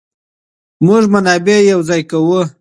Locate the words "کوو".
2.11-2.41